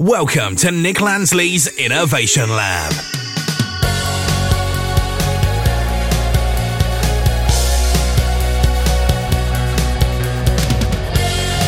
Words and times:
Welcome 0.00 0.56
to 0.56 0.72
Nick 0.72 0.96
Lansley's 0.96 1.68
Innovation 1.78 2.50
Lab. 2.50 2.92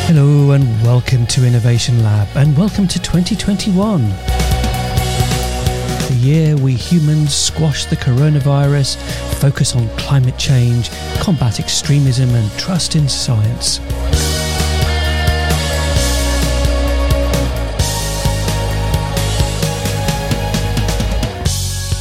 Hello 0.09 0.51
and 0.51 0.65
welcome 0.83 1.25
to 1.29 1.47
Innovation 1.47 2.03
Lab 2.03 2.27
and 2.37 2.59
welcome 2.59 2.89
to 2.89 3.01
2021. 3.01 4.09
The 4.09 6.19
year 6.19 6.56
we 6.56 6.72
humans 6.72 7.33
squash 7.33 7.85
the 7.85 7.95
coronavirus, 7.95 8.97
focus 9.35 9.77
on 9.77 9.88
climate 9.90 10.37
change, 10.37 10.90
combat 11.21 11.61
extremism 11.61 12.31
and 12.31 12.51
trust 12.58 12.97
in 12.97 13.08
science. 13.08 13.79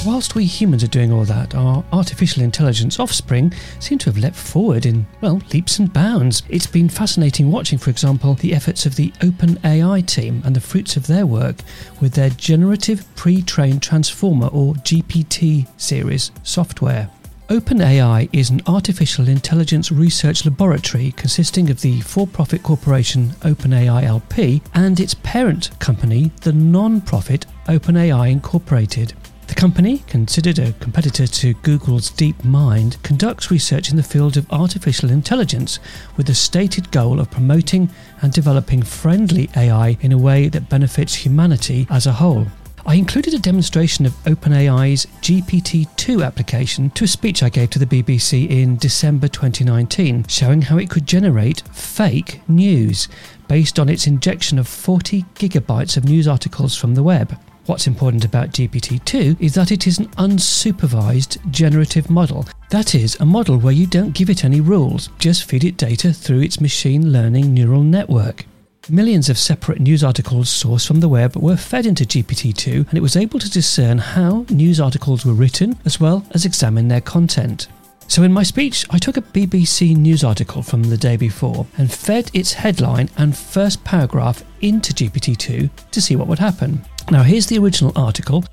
Whilst 0.06 0.36
we 0.36 0.46
humans 0.46 0.84
are 0.84 0.88
doing 0.88 1.12
all 1.12 1.26
that, 1.26 1.56
our 1.56 1.84
artificial 1.92 2.44
intelligence 2.44 3.00
offspring 3.00 3.52
seem 3.80 3.98
to 3.98 4.12
have 4.12 4.20
leapt 4.20 4.36
forward 4.36 4.86
in, 4.86 5.08
well, 5.20 5.42
leaps 5.52 5.80
and 5.80 5.92
bounds. 5.92 6.44
It's 6.48 6.68
been 6.68 6.90
fascinating 6.90 7.52
watching, 7.52 7.80
for 7.80 7.90
example, 7.90 8.36
the 8.36 8.54
efforts 8.54 8.86
of 8.86 8.96
the 8.98 9.10
OpenAI 9.22 10.06
team 10.06 10.44
and 10.46 10.56
the 10.56 10.62
fruits 10.62 10.96
of 10.96 11.08
their 11.08 11.26
work 11.26 11.56
with 12.02 12.14
their 12.14 12.30
Generative 12.30 13.04
Pre 13.16 13.42
trained 13.42 13.82
Transformer 13.82 14.46
or 14.50 14.76
GPT 14.76 15.68
series 15.78 16.32
software. 16.44 17.10
OpenAI 17.50 18.30
is 18.32 18.52
an 18.52 18.62
artificial 18.68 19.28
intelligence 19.28 19.92
research 19.92 20.46
laboratory 20.46 21.14
consisting 21.14 21.72
of 21.72 21.82
the 21.82 22.00
for 22.02 22.28
profit 22.28 22.62
corporation 22.62 23.30
OpenAI 23.42 24.04
LP 24.04 24.62
and 24.76 25.00
its 25.00 25.16
parent 25.16 25.72
company, 25.80 26.32
the 26.42 26.54
non 26.54 27.02
profit 27.02 27.48
OpenAI 27.68 28.30
Incorporated. 28.32 29.14
The 29.48 29.54
company, 29.54 30.00
considered 30.08 30.60
a 30.60 30.74
competitor 30.74 31.28
to 31.28 31.54
Google's 31.56 32.10
DeepMind, 32.12 33.02
conducts 33.04 33.52
research 33.52 33.90
in 33.90 33.96
the 33.96 34.04
field 34.04 34.38
of 34.38 34.52
artificial 34.52 35.12
intelligence 35.12 35.80
with 36.18 36.28
the 36.28 36.36
stated 36.36 36.92
goal 36.92 37.20
of 37.20 37.32
promoting 37.32 37.90
and 38.22 38.34
developing 38.34 38.82
friendly 38.82 39.50
AI 39.56 39.98
in 40.02 40.12
a 40.12 40.18
way 40.18 40.50
that 40.50 40.70
benefits 40.70 41.16
humanity 41.16 41.88
as 41.90 42.08
a 42.08 42.14
whole. 42.14 42.48
I 42.88 42.96
included 42.96 43.34
a 43.34 43.40
demonstration 43.40 44.06
of 44.06 44.14
OpenAI's 44.26 45.08
GPT 45.22 45.88
2 45.96 46.22
application 46.22 46.92
to 46.92 47.06
a 47.06 47.08
speech 47.08 47.42
I 47.42 47.50
gave 47.50 47.72
to 47.72 47.80
the 47.80 47.88
BBC 47.88 48.48
in 48.48 48.78
December 48.78 49.28
2019, 49.28 50.26
showing 50.28 50.62
how 50.62 50.78
it 50.78 50.90
could 50.90 51.08
generate 51.08 51.64
fake 51.72 52.42
news 52.48 53.08
based 53.48 53.80
on 53.80 53.90
its 53.90 54.06
injection 54.06 54.60
of 54.60 54.68
40 54.68 55.24
gigabytes 55.34 55.98
of 55.98 56.06
news 56.06 56.28
articles 56.28 56.76
from 56.76 56.94
the 56.94 57.04
web. 57.04 57.40
What's 57.66 57.88
important 57.88 58.24
about 58.26 58.52
GPT 58.52 59.04
2 59.06 59.38
is 59.40 59.56
that 59.56 59.72
it 59.72 59.88
is 59.88 59.98
an 59.98 60.08
unsupervised 60.10 61.50
generative 61.50 62.12
model. 62.12 62.46
That 62.70 62.94
is, 62.94 63.16
a 63.20 63.26
model 63.26 63.58
where 63.58 63.74
you 63.74 63.88
don't 63.88 64.14
give 64.14 64.30
it 64.30 64.46
any 64.46 64.62
rules, 64.62 65.10
just 65.18 65.46
feed 65.46 65.64
it 65.64 65.76
data 65.76 66.14
through 66.14 66.42
its 66.42 66.62
machine 66.62 67.12
learning 67.12 67.56
neural 67.56 67.82
network. 67.82 68.46
Millions 68.88 69.30
of 69.30 69.40
separate 69.40 69.80
news 69.80 70.04
articles 70.04 70.48
sourced 70.48 70.86
from 70.86 71.00
the 71.00 71.10
web 71.10 71.36
were 71.36 71.58
fed 71.58 71.88
into 71.88 72.06
GPT 72.06 72.56
2 72.56 72.86
and 72.90 72.98
it 72.98 73.02
was 73.02 73.18
able 73.18 73.40
to 73.40 73.50
discern 73.50 73.98
how 73.98 74.46
news 74.50 74.80
articles 74.80 75.26
were 75.26 75.34
written 75.34 75.76
as 75.86 76.00
well 76.00 76.24
as 76.32 76.46
examine 76.46 76.88
their 76.88 77.02
content. 77.02 77.68
So, 78.08 78.22
in 78.22 78.32
my 78.32 78.44
speech, 78.44 78.86
I 78.92 79.00
took 79.00 79.18
a 79.18 79.22
BBC 79.22 79.98
News 79.98 80.24
article 80.24 80.62
from 80.62 80.84
the 80.84 80.98
day 80.98 81.18
before 81.18 81.66
and 81.80 81.92
fed 81.92 82.30
its 82.36 82.54
headline 82.54 83.10
and 83.18 83.36
first 83.36 83.84
paragraph 83.84 84.44
into 84.62 84.94
GPT 84.94 85.36
2 85.36 85.68
to 85.90 86.02
see 86.02 86.16
what 86.16 86.28
would 86.28 86.38
happen. 86.38 86.86
Now, 87.12 87.22
here's 87.22 87.46
the 87.46 87.60
original 87.60 87.94
article. 87.96 88.44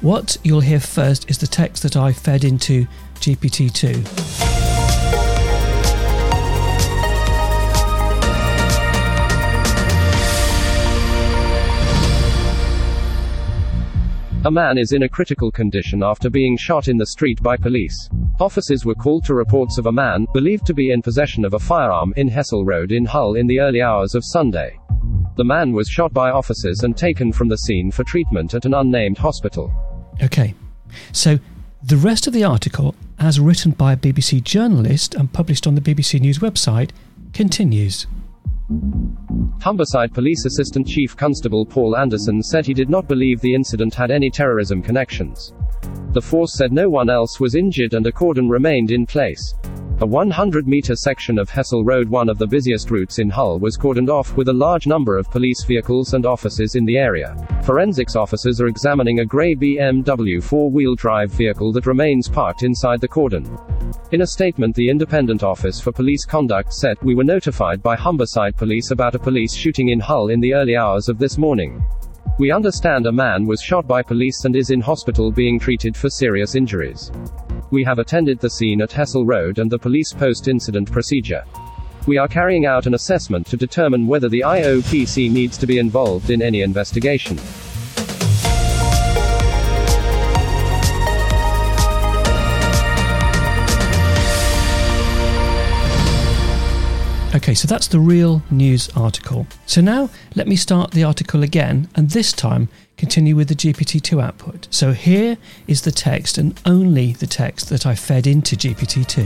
What 0.00 0.38
you'll 0.42 0.60
hear 0.60 0.80
first 0.80 1.28
is 1.28 1.36
the 1.36 1.46
text 1.46 1.82
that 1.82 1.94
I 1.94 2.12
fed 2.12 2.42
into 2.42 2.86
GPT 3.16 3.70
2. 3.70 4.48
A 14.46 14.50
man 14.50 14.78
is 14.78 14.92
in 14.92 15.02
a 15.02 15.08
critical 15.08 15.50
condition 15.50 16.02
after 16.02 16.30
being 16.30 16.56
shot 16.56 16.88
in 16.88 16.96
the 16.96 17.04
street 17.04 17.42
by 17.42 17.58
police. 17.58 18.08
Officers 18.40 18.86
were 18.86 18.94
called 18.94 19.24
to 19.26 19.34
reports 19.34 19.76
of 19.76 19.84
a 19.84 19.92
man, 19.92 20.24
believed 20.32 20.64
to 20.66 20.72
be 20.72 20.92
in 20.92 21.02
possession 21.02 21.44
of 21.44 21.52
a 21.52 21.58
firearm, 21.58 22.14
in 22.16 22.30
Hessle 22.30 22.64
Road 22.64 22.90
in 22.90 23.04
Hull 23.04 23.34
in 23.34 23.46
the 23.46 23.60
early 23.60 23.82
hours 23.82 24.14
of 24.14 24.24
Sunday. 24.24 24.78
The 25.38 25.44
man 25.44 25.72
was 25.72 25.88
shot 25.88 26.12
by 26.12 26.30
officers 26.30 26.82
and 26.82 26.96
taken 26.96 27.30
from 27.32 27.46
the 27.46 27.58
scene 27.58 27.92
for 27.92 28.02
treatment 28.02 28.54
at 28.54 28.64
an 28.64 28.74
unnamed 28.74 29.18
hospital. 29.18 29.72
Okay, 30.20 30.52
so 31.12 31.38
the 31.80 31.96
rest 31.96 32.26
of 32.26 32.32
the 32.32 32.42
article, 32.42 32.96
as 33.20 33.38
written 33.38 33.70
by 33.70 33.92
a 33.92 33.96
BBC 33.96 34.42
journalist 34.42 35.14
and 35.14 35.32
published 35.32 35.68
on 35.68 35.76
the 35.76 35.80
BBC 35.80 36.20
News 36.20 36.40
website, 36.40 36.90
continues. 37.32 38.08
Humberside 39.60 40.12
Police 40.12 40.44
Assistant 40.44 40.88
Chief 40.88 41.16
Constable 41.16 41.64
Paul 41.64 41.96
Anderson 41.96 42.42
said 42.42 42.66
he 42.66 42.74
did 42.74 42.90
not 42.90 43.06
believe 43.06 43.40
the 43.40 43.54
incident 43.54 43.94
had 43.94 44.10
any 44.10 44.30
terrorism 44.30 44.82
connections. 44.82 45.54
The 46.14 46.20
force 46.20 46.54
said 46.54 46.72
no 46.72 46.90
one 46.90 47.08
else 47.08 47.38
was 47.38 47.54
injured 47.54 47.94
and 47.94 48.04
a 48.08 48.12
cordon 48.12 48.48
remained 48.48 48.90
in 48.90 49.06
place. 49.06 49.54
A 50.00 50.06
100 50.06 50.68
meter 50.68 50.94
section 50.94 51.40
of 51.40 51.50
Hessle 51.50 51.84
Road, 51.84 52.08
one 52.08 52.28
of 52.28 52.38
the 52.38 52.46
busiest 52.46 52.88
routes 52.92 53.18
in 53.18 53.28
Hull, 53.28 53.58
was 53.58 53.76
cordoned 53.76 54.08
off 54.08 54.36
with 54.36 54.46
a 54.46 54.52
large 54.52 54.86
number 54.86 55.18
of 55.18 55.28
police 55.28 55.64
vehicles 55.64 56.14
and 56.14 56.24
officers 56.24 56.76
in 56.76 56.84
the 56.84 56.96
area. 56.96 57.34
Forensics 57.64 58.14
officers 58.14 58.60
are 58.60 58.68
examining 58.68 59.18
a 59.18 59.26
grey 59.26 59.56
BMW 59.56 60.40
four 60.40 60.70
wheel 60.70 60.94
drive 60.94 61.32
vehicle 61.32 61.72
that 61.72 61.86
remains 61.86 62.28
parked 62.28 62.62
inside 62.62 63.00
the 63.00 63.08
cordon. 63.08 63.58
In 64.12 64.20
a 64.20 64.26
statement, 64.28 64.76
the 64.76 64.88
Independent 64.88 65.42
Office 65.42 65.80
for 65.80 65.90
Police 65.90 66.24
Conduct 66.24 66.72
said, 66.72 66.96
We 67.02 67.16
were 67.16 67.24
notified 67.24 67.82
by 67.82 67.96
Humberside 67.96 68.56
Police 68.56 68.92
about 68.92 69.16
a 69.16 69.18
police 69.18 69.52
shooting 69.52 69.88
in 69.88 69.98
Hull 69.98 70.28
in 70.28 70.38
the 70.38 70.54
early 70.54 70.76
hours 70.76 71.08
of 71.08 71.18
this 71.18 71.36
morning. 71.38 71.82
We 72.38 72.52
understand 72.52 73.06
a 73.06 73.12
man 73.12 73.46
was 73.46 73.60
shot 73.60 73.88
by 73.88 74.04
police 74.04 74.44
and 74.44 74.54
is 74.54 74.70
in 74.70 74.80
hospital 74.80 75.32
being 75.32 75.58
treated 75.58 75.96
for 75.96 76.08
serious 76.08 76.54
injuries. 76.54 77.10
We 77.70 77.84
have 77.84 77.98
attended 77.98 78.40
the 78.40 78.48
scene 78.48 78.80
at 78.80 78.90
Hessle 78.90 79.26
Road 79.26 79.58
and 79.58 79.70
the 79.70 79.78
police 79.78 80.14
post 80.14 80.48
incident 80.48 80.90
procedure. 80.90 81.44
We 82.06 82.16
are 82.16 82.26
carrying 82.26 82.64
out 82.64 82.86
an 82.86 82.94
assessment 82.94 83.46
to 83.48 83.58
determine 83.58 84.06
whether 84.06 84.30
the 84.30 84.40
IOPC 84.40 85.30
needs 85.30 85.58
to 85.58 85.66
be 85.66 85.78
involved 85.78 86.30
in 86.30 86.40
any 86.40 86.62
investigation. 86.62 87.38
Okay, 97.48 97.54
so 97.54 97.66
that's 97.66 97.88
the 97.88 97.98
real 97.98 98.42
news 98.50 98.90
article. 98.94 99.46
So 99.64 99.80
now 99.80 100.10
let 100.34 100.46
me 100.46 100.54
start 100.54 100.90
the 100.90 101.04
article 101.04 101.42
again 101.42 101.88
and 101.94 102.10
this 102.10 102.30
time 102.30 102.68
continue 102.98 103.34
with 103.34 103.48
the 103.48 103.54
GPT-2 103.54 104.22
output. 104.22 104.68
So 104.70 104.92
here 104.92 105.38
is 105.66 105.80
the 105.80 105.90
text 105.90 106.36
and 106.36 106.60
only 106.66 107.14
the 107.14 107.26
text 107.26 107.70
that 107.70 107.86
I 107.86 107.94
fed 107.94 108.26
into 108.26 108.54
GPT-2. 108.54 109.24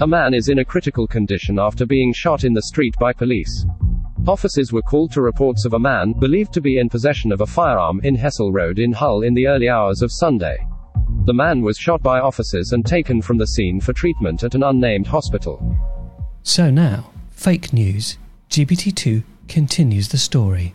A 0.00 0.06
man 0.08 0.34
is 0.34 0.48
in 0.48 0.58
a 0.58 0.64
critical 0.64 1.06
condition 1.06 1.60
after 1.60 1.86
being 1.86 2.12
shot 2.12 2.42
in 2.42 2.52
the 2.52 2.62
street 2.62 2.96
by 2.98 3.12
police. 3.12 3.64
Officers 4.26 4.72
were 4.72 4.82
called 4.82 5.12
to 5.12 5.22
reports 5.22 5.64
of 5.64 5.72
a 5.72 5.78
man, 5.78 6.14
believed 6.18 6.52
to 6.54 6.60
be 6.60 6.80
in 6.80 6.88
possession 6.88 7.30
of 7.30 7.40
a 7.40 7.46
firearm, 7.46 8.00
in 8.02 8.16
Hessle 8.16 8.52
Road 8.52 8.80
in 8.80 8.90
Hull 8.90 9.22
in 9.22 9.34
the 9.34 9.46
early 9.46 9.68
hours 9.68 10.02
of 10.02 10.10
Sunday. 10.10 10.58
The 11.24 11.34
man 11.34 11.62
was 11.62 11.76
shot 11.76 12.02
by 12.02 12.20
officers 12.20 12.72
and 12.72 12.86
taken 12.86 13.20
from 13.20 13.38
the 13.38 13.46
scene 13.46 13.80
for 13.80 13.92
treatment 13.92 14.44
at 14.44 14.54
an 14.54 14.62
unnamed 14.62 15.06
hospital. 15.06 15.60
So 16.42 16.70
now, 16.70 17.10
fake 17.30 17.72
news. 17.72 18.18
GPT-2 18.50 19.22
continues 19.48 20.08
the 20.08 20.18
story. 20.18 20.74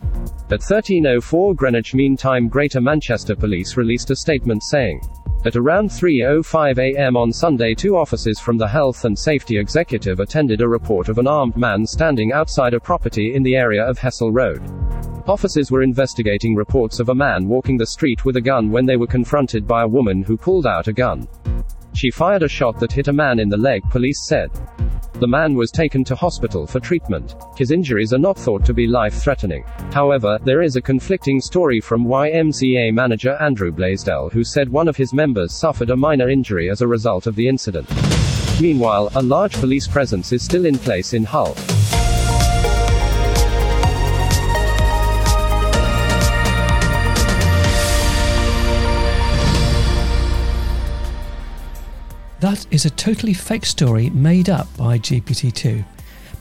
At 0.50 0.60
1304 0.60 1.56
Greenwich 1.56 1.94
Mean 1.94 2.18
Time 2.18 2.48
Greater 2.48 2.82
Manchester 2.82 3.36
Police 3.36 3.78
released 3.78 4.12
a 4.12 4.16
statement 4.16 4.64
saying, 4.64 5.02
at 5.44 5.56
around 5.56 5.90
3.05 5.90 6.98
am 6.98 7.18
on 7.18 7.34
Sunday, 7.34 7.74
two 7.74 7.98
officers 7.98 8.40
from 8.40 8.60
the 8.60 8.68
Health 8.68 9.06
and 9.06 9.18
Safety 9.18 9.58
Executive 9.58 10.20
attended 10.20 10.62
a 10.62 10.68
report 10.68 11.10
of 11.10 11.18
an 11.18 11.26
armed 11.26 11.58
man 11.58 11.84
standing 11.84 12.32
outside 12.32 12.76
a 12.76 12.80
property 12.80 13.34
in 13.34 13.42
the 13.42 13.56
area 13.56 13.84
of 13.84 13.98
Hessle 13.98 14.32
Road. 14.32 14.62
Officers 15.28 15.70
were 15.72 15.84
investigating 15.84 16.56
reports 16.56 17.00
of 17.00 17.10
a 17.10 17.16
man 17.16 17.48
walking 17.48 17.78
the 17.78 17.86
street 17.86 18.26
with 18.26 18.38
a 18.38 18.42
gun 18.42 18.72
when 18.72 18.86
they 18.86 18.98
were 18.98 19.08
confronted 19.08 19.68
by 19.68 19.84
a 19.84 19.88
woman 19.88 20.24
who 20.24 20.36
pulled 20.36 20.66
out 20.66 20.88
a 20.88 20.94
gun. 20.94 21.28
She 21.94 22.10
fired 22.10 22.44
a 22.44 22.48
shot 22.48 22.80
that 22.80 22.92
hit 22.92 23.08
a 23.08 23.14
man 23.14 23.40
in 23.40 23.50
the 23.50 23.58
leg, 23.58 23.84
police 23.92 24.26
said. 24.26 24.50
The 25.20 25.28
man 25.28 25.54
was 25.54 25.70
taken 25.70 26.04
to 26.06 26.16
hospital 26.16 26.66
for 26.66 26.80
treatment. 26.80 27.36
His 27.56 27.70
injuries 27.70 28.14
are 28.14 28.18
not 28.18 28.38
thought 28.38 28.66
to 28.66 28.74
be 28.74 28.88
life 28.88 29.14
threatening. 29.14 29.64
However, 29.94 30.40
there 30.44 30.64
is 30.64 30.76
a 30.76 30.82
conflicting 30.82 31.40
story 31.40 31.80
from 31.80 32.08
YMCA 32.08 32.92
manager 32.92 33.38
Andrew 33.40 33.72
Blaisdell, 33.72 34.30
who 34.30 34.44
said 34.44 34.70
one 34.70 34.88
of 34.88 34.98
his 34.98 35.14
members 35.14 35.54
suffered 35.54 35.92
a 35.92 35.96
minor 35.96 36.30
injury 36.30 36.70
as 36.72 36.82
a 36.82 36.88
result 36.88 37.28
of 37.28 37.36
the 37.36 37.48
incident. 37.48 37.88
Meanwhile, 38.60 39.12
a 39.16 39.22
large 39.22 39.54
police 39.54 39.88
presence 39.88 40.32
is 40.32 40.44
still 40.44 40.66
in 40.66 40.80
place 40.80 41.14
in 41.14 41.24
Hull. 41.24 41.56
That 52.42 52.66
is 52.72 52.86
a 52.86 52.90
totally 52.90 53.36
fake 53.36 53.68
story 53.68 54.10
made 54.10 54.50
up 54.50 54.68
by 54.76 54.98
GPT-2. 54.98 55.86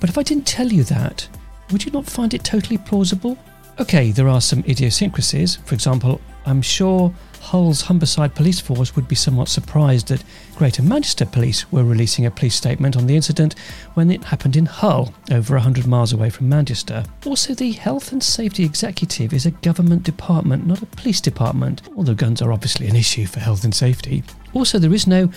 But 0.00 0.08
if 0.08 0.16
I 0.16 0.22
didn't 0.22 0.46
tell 0.46 0.72
you 0.72 0.82
that, 0.84 1.28
would 1.70 1.84
you 1.84 1.92
not 1.92 2.06
find 2.06 2.32
it 2.32 2.42
totally 2.42 2.78
plausible? 2.78 3.36
Okay, 3.78 4.10
there 4.10 4.26
are 4.26 4.40
some 4.40 4.64
idiosyncrasies. 4.66 5.56
For 5.56 5.74
example, 5.74 6.18
I'm 6.46 6.62
sure 6.62 7.12
Hull's 7.40 7.84
Humberside 7.84 8.34
Police 8.34 8.60
Force 8.60 8.94
would 8.94 9.08
be 9.08 9.14
somewhat 9.16 9.48
surprised 9.48 10.08
that 10.08 10.22
Greater 10.56 10.82
Manchester 10.82 11.24
Police 11.24 11.70
were 11.72 11.82
releasing 11.82 12.26
a 12.26 12.30
police 12.30 12.54
statement 12.54 12.96
on 12.96 13.06
the 13.06 13.16
incident 13.16 13.54
when 13.94 14.10
it 14.10 14.24
happened 14.24 14.56
in 14.56 14.66
Hull, 14.66 15.12
over 15.30 15.54
100 15.54 15.86
miles 15.86 16.12
away 16.12 16.30
from 16.30 16.48
Manchester. 16.48 17.02
Also, 17.24 17.54
the 17.54 17.72
Health 17.72 18.12
and 18.12 18.22
Safety 18.22 18.64
Executive 18.64 19.32
is 19.32 19.46
a 19.46 19.50
government 19.50 20.02
department, 20.02 20.66
not 20.66 20.82
a 20.82 20.86
police 20.86 21.20
department, 21.20 21.82
although 21.96 22.14
guns 22.14 22.42
are 22.42 22.52
obviously 22.52 22.86
an 22.86 22.94
issue 22.94 23.26
for 23.26 23.40
health 23.40 23.64
and 23.64 23.74
safety. 23.74 24.22
Also, 24.52 24.78
there 24.78 24.94
is 24.94 25.06
no 25.06 25.30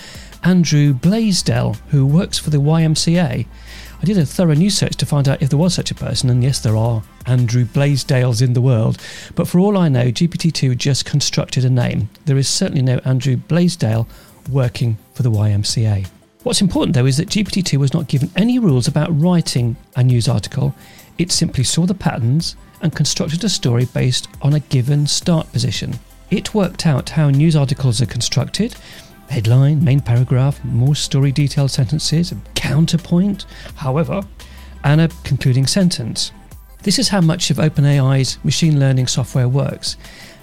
Andrew 0.44 0.94
Blaisdell, 0.94 1.78
who 1.90 2.06
works 2.06 2.38
for 2.38 2.50
the 2.50 2.58
YMCA. 2.58 3.46
I 4.04 4.06
did 4.06 4.18
a 4.18 4.26
thorough 4.26 4.54
news 4.54 4.78
search 4.78 4.98
to 4.98 5.06
find 5.06 5.30
out 5.30 5.42
if 5.42 5.48
there 5.48 5.58
was 5.58 5.74
such 5.74 5.90
a 5.90 5.96
person, 5.96 6.30
and 6.30 6.44
yes, 6.44 6.60
there 6.60 6.76
are 6.76 7.02
Andrew 7.26 7.64
Blaisdells 7.64 8.42
in 8.42 8.52
the 8.52 8.60
world. 8.60 8.98
But 9.34 9.48
for 9.48 9.60
all 9.60 9.78
I 9.78 9.88
know, 9.88 10.12
GPT-2 10.12 10.78
just 10.78 11.06
constructed 11.06 11.64
a 11.64 11.70
name. 11.70 12.10
There 12.26 12.36
is 12.36 12.50
certainly 12.50 12.82
no 12.82 12.98
Andrew 13.06 13.38
Blaisdell 13.38 14.06
working 14.52 14.98
for 15.14 15.24
the 15.24 15.32
YMCA. 15.32 16.06
What's 16.44 16.60
important 16.60 16.96
though 16.96 17.06
is 17.06 17.16
that 17.16 17.30
GPT-2 17.30 17.78
was 17.78 17.94
not 17.94 18.10
given 18.10 18.30
any 18.36 18.60
rules 18.60 18.90
about 18.90 19.18
writing 19.18 19.78
a 19.96 20.04
news 20.04 20.28
article. 20.28 20.76
It 21.18 21.32
simply 21.32 21.64
saw 21.64 21.86
the 21.86 21.94
patterns 21.94 22.58
and 22.82 22.94
constructed 22.94 23.42
a 23.46 23.50
story 23.50 23.86
based 23.86 24.28
on 24.42 24.54
a 24.54 24.60
given 24.60 25.08
start 25.08 25.50
position. 25.54 25.98
It 26.30 26.54
worked 26.54 26.86
out 26.86 27.12
how 27.12 27.30
news 27.30 27.56
articles 27.56 28.02
are 28.02 28.06
constructed, 28.06 28.76
headline, 29.30 29.82
main 29.82 30.02
paragraph, 30.02 30.62
more 30.66 30.94
story 30.94 31.32
detailed 31.32 31.72
sentences, 31.72 32.34
counterpoint, 32.74 33.46
however, 33.75 34.24
and 34.84 35.00
a 35.00 35.10
concluding 35.24 35.68
sentence. 35.68 36.31
This 36.81 36.98
is 36.98 37.08
how 37.08 37.22
much 37.22 37.52
of 37.52 37.58
OpenAI's 37.58 38.44
machine 38.44 38.80
learning 38.80 39.08
software 39.08 39.48
works. 39.48 39.96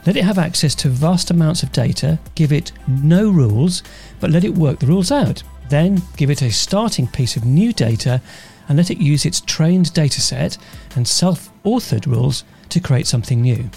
Let 0.06 0.16
it 0.16 0.22
have 0.24 0.38
access 0.38 0.76
to 0.76 0.88
vast 0.88 1.32
amounts 1.32 1.64
of 1.64 1.72
data, 1.72 2.20
give 2.36 2.52
it 2.52 2.70
no 2.86 3.30
rules, 3.30 3.82
but 4.20 4.30
let 4.30 4.44
it 4.44 4.54
work 4.54 4.78
the 4.78 4.86
rules 4.86 5.10
out. 5.10 5.42
Then 5.68 6.02
give 6.16 6.30
it 6.30 6.40
a 6.42 6.52
starting 6.52 7.08
piece 7.08 7.34
of 7.36 7.44
new 7.44 7.72
data 7.72 8.22
and 8.68 8.78
let 8.78 8.92
it 8.92 8.98
use 8.98 9.26
its 9.26 9.40
trained 9.40 9.86
dataset 9.86 10.56
and 10.94 11.06
self 11.06 11.50
authored 11.64 12.06
rules 12.06 12.44
to 12.68 12.78
create 12.80 13.08
something 13.08 13.42
new. 13.42 13.68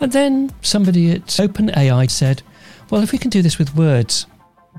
And 0.00 0.10
then 0.10 0.50
somebody 0.62 1.12
at 1.12 1.26
OpenAI 1.26 2.10
said, 2.10 2.42
Well, 2.88 3.02
if 3.02 3.12
we 3.12 3.18
can 3.18 3.30
do 3.30 3.42
this 3.42 3.58
with 3.58 3.76
words, 3.76 4.26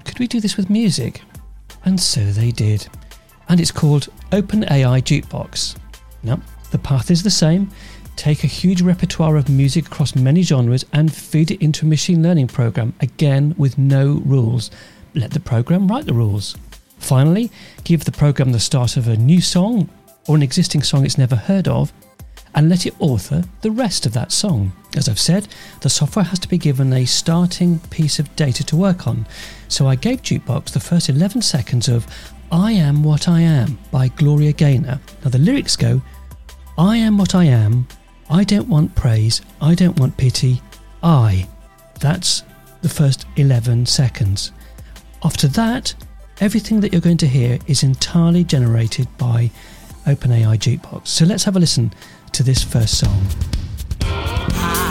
could 0.06 0.18
we 0.18 0.28
do 0.28 0.42
this 0.42 0.58
with 0.58 0.72
music? 0.72 1.22
And 1.86 2.00
so 2.00 2.22
they 2.26 2.52
did. 2.52 2.88
And 3.50 3.60
it's 3.60 3.72
called 3.72 4.10
OpenAI 4.32 5.02
Jukebox. 5.02 5.76
Now, 6.24 6.42
the 6.72 6.78
path 6.78 7.12
is 7.12 7.24
the 7.24 7.30
same. 7.30 7.70
Take 8.16 8.44
a 8.44 8.48
huge 8.48 8.82
repertoire 8.82 9.36
of 9.36 9.50
music 9.50 9.88
across 9.88 10.16
many 10.16 10.42
genres 10.42 10.86
and 10.94 11.14
feed 11.14 11.52
it 11.52 11.62
into 11.62 11.86
a 11.86 11.90
machine 11.90 12.22
learning 12.22 12.48
program, 12.48 12.94
again 13.00 13.56
with 13.58 13.78
no 13.78 14.22
rules. 14.26 14.72
Let 15.16 15.32
the 15.32 15.40
program 15.40 15.88
write 15.88 16.06
the 16.06 16.14
rules. 16.14 16.56
Finally, 17.00 17.52
give 17.84 18.06
the 18.06 18.12
program 18.12 18.52
the 18.52 18.60
start 18.60 18.96
of 18.96 19.08
a 19.08 19.18
new 19.18 19.42
song 19.42 19.90
or 20.28 20.36
an 20.36 20.44
existing 20.44 20.84
song 20.84 21.04
it's 21.04 21.18
never 21.18 21.36
heard 21.36 21.68
of 21.68 21.92
and 22.54 22.70
let 22.70 22.86
it 22.86 22.94
author 23.00 23.44
the 23.62 23.72
rest 23.72 24.06
of 24.06 24.14
that 24.14 24.32
song. 24.32 24.72
As 24.96 25.08
I've 25.08 25.20
said, 25.20 25.48
the 25.82 25.90
software 25.90 26.26
has 26.26 26.40
to 26.40 26.48
be 26.48 26.58
given 26.58 26.94
a 26.94 27.06
starting 27.06 27.80
piece 27.90 28.20
of 28.20 28.34
data 28.36 28.64
to 28.66 28.76
work 28.76 29.08
on. 29.08 29.26
So 29.68 29.88
I 29.88 29.96
gave 29.96 30.22
Jukebox 30.22 30.72
the 30.72 30.80
first 30.80 31.10
11 31.10 31.42
seconds 31.42 31.88
of 31.88 32.06
I 32.52 32.74
Am 32.74 33.04
What 33.04 33.30
I 33.30 33.42
Am 33.42 33.78
by 33.92 34.10
Gloria 34.10 34.52
Gaynor. 34.52 35.00
Now 35.24 35.30
the 35.30 35.38
lyrics 35.38 35.76
go 35.76 36.02
I 36.78 36.98
am 36.98 37.18
what 37.18 37.36
I 37.36 37.46
am, 37.46 37.88
I 38.30 38.44
don't 38.44 38.68
want 38.68 38.96
praise, 38.96 39.42
I 39.62 39.76
don't 39.76 40.00
want 40.00 40.18
pity, 40.18 40.62
I. 41.04 41.48
That's 42.00 42.44
the 42.82 42.90
first 42.90 43.26
11 43.36 43.86
seconds. 43.86 44.52
After 45.24 45.48
that, 45.50 45.94
everything 46.40 46.80
that 46.82 46.92
you're 46.92 47.02
going 47.02 47.18
to 47.18 47.28
hear 47.28 47.60
is 47.68 47.84
entirely 47.84 48.44
generated 48.44 49.08
by 49.18 49.52
OpenAI 50.08 50.58
Jukebox. 50.58 51.08
So 51.08 51.26
let's 51.26 51.44
have 51.44 51.56
a 51.56 51.60
listen 51.60 51.94
to 52.32 52.42
this 52.42 52.64
first 52.64 52.98
song. 52.98 53.28
Ah. 54.04 54.91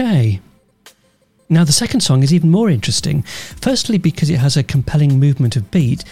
Okay. 0.00 0.40
Now, 1.50 1.62
the 1.64 1.72
second 1.72 2.00
song 2.00 2.22
is 2.22 2.32
even 2.32 2.50
more 2.50 2.70
interesting. 2.70 3.20
Firstly, 3.22 3.98
because 3.98 4.30
it 4.30 4.38
has 4.38 4.56
a 4.56 4.62
compelling 4.62 5.20
movement 5.20 5.56
of 5.56 5.70
beat, 5.70 6.04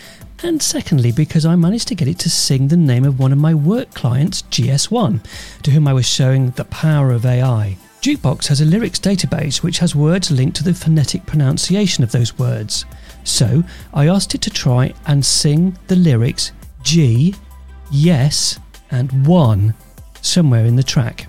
and 0.42 0.62
secondly, 0.62 1.10
because 1.10 1.46
I 1.46 1.56
managed 1.56 1.88
to 1.88 1.94
get 1.94 2.06
it 2.06 2.18
to 2.18 2.28
sing 2.28 2.68
the 2.68 2.76
name 2.76 3.06
of 3.06 3.18
one 3.18 3.32
of 3.32 3.38
my 3.38 3.54
work 3.54 3.94
clients, 3.94 4.42
GS1, 4.42 5.24
to 5.62 5.70
whom 5.70 5.88
I 5.88 5.94
was 5.94 6.06
showing 6.06 6.50
the 6.50 6.66
power 6.66 7.12
of 7.12 7.24
AI. 7.24 7.78
Jukebox 8.02 8.48
has 8.48 8.60
a 8.60 8.66
lyrics 8.66 8.98
database 8.98 9.62
which 9.62 9.78
has 9.78 9.96
words 9.96 10.30
linked 10.30 10.58
to 10.58 10.64
the 10.64 10.74
phonetic 10.74 11.24
pronunciation 11.24 12.04
of 12.04 12.12
those 12.12 12.38
words. 12.38 12.84
So 13.24 13.64
I 13.94 14.06
asked 14.08 14.34
it 14.34 14.42
to 14.42 14.50
try 14.50 14.92
and 15.06 15.24
sing 15.24 15.78
the 15.86 15.96
lyrics 15.96 16.52
G, 16.82 17.34
yes, 17.90 18.58
and 18.90 19.26
one 19.26 19.72
somewhere 20.20 20.66
in 20.66 20.76
the 20.76 20.82
track. 20.82 21.27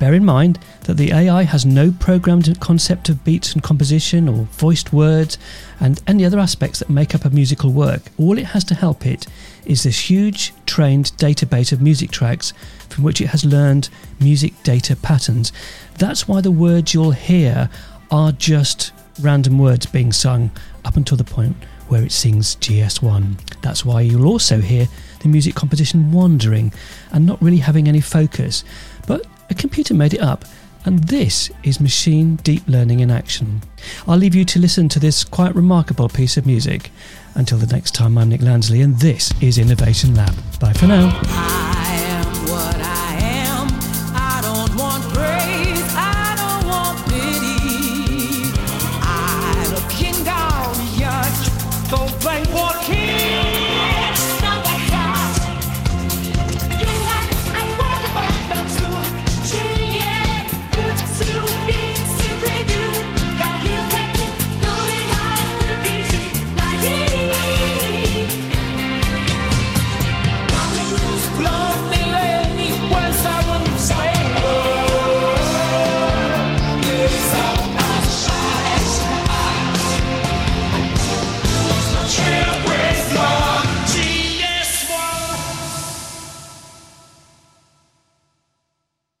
Bear 0.00 0.14
in 0.14 0.24
mind 0.24 0.58
that 0.84 0.96
the 0.96 1.12
AI 1.12 1.42
has 1.42 1.66
no 1.66 1.92
programmed 1.92 2.58
concept 2.58 3.10
of 3.10 3.22
beats 3.22 3.52
and 3.52 3.62
composition 3.62 4.30
or 4.30 4.44
voiced 4.52 4.94
words 4.94 5.36
and 5.78 6.00
any 6.06 6.24
other 6.24 6.38
aspects 6.38 6.78
that 6.78 6.88
make 6.88 7.14
up 7.14 7.26
a 7.26 7.30
musical 7.30 7.70
work. 7.70 8.00
All 8.16 8.38
it 8.38 8.46
has 8.46 8.64
to 8.64 8.74
help 8.74 9.04
it 9.04 9.26
is 9.66 9.82
this 9.82 10.08
huge 10.08 10.54
trained 10.64 11.12
database 11.18 11.70
of 11.70 11.82
music 11.82 12.10
tracks 12.10 12.54
from 12.88 13.04
which 13.04 13.20
it 13.20 13.26
has 13.26 13.44
learned 13.44 13.90
music 14.18 14.54
data 14.62 14.96
patterns. 14.96 15.52
That's 15.98 16.26
why 16.26 16.40
the 16.40 16.50
words 16.50 16.94
you'll 16.94 17.10
hear 17.10 17.68
are 18.10 18.32
just 18.32 18.92
random 19.20 19.58
words 19.58 19.84
being 19.84 20.12
sung 20.12 20.50
up 20.82 20.96
until 20.96 21.18
the 21.18 21.24
point 21.24 21.56
where 21.88 22.02
it 22.02 22.12
sings 22.12 22.56
GS1. 22.56 23.60
That's 23.60 23.84
why 23.84 24.00
you'll 24.00 24.28
also 24.28 24.60
hear 24.60 24.88
the 25.20 25.28
music 25.28 25.54
composition 25.56 26.10
wandering 26.12 26.72
and 27.12 27.26
not 27.26 27.42
really 27.42 27.58
having 27.58 27.86
any 27.86 28.00
focus. 28.00 28.64
A 29.50 29.54
computer 29.54 29.94
made 29.94 30.14
it 30.14 30.20
up, 30.20 30.44
and 30.84 31.00
this 31.04 31.50
is 31.62 31.80
machine 31.80 32.36
deep 32.36 32.62
learning 32.66 33.00
in 33.00 33.10
action. 33.10 33.62
I'll 34.06 34.16
leave 34.16 34.34
you 34.34 34.44
to 34.46 34.58
listen 34.58 34.88
to 34.90 35.00
this 35.00 35.24
quite 35.24 35.54
remarkable 35.54 36.08
piece 36.08 36.36
of 36.36 36.46
music. 36.46 36.90
Until 37.34 37.58
the 37.58 37.66
next 37.66 37.94
time, 37.94 38.16
I'm 38.16 38.28
Nick 38.28 38.40
Lansley, 38.40 38.82
and 38.82 38.98
this 38.98 39.32
is 39.42 39.58
Innovation 39.58 40.14
Lab. 40.14 40.34
Bye 40.58 40.72
for 40.72 40.86
now. 40.86 41.69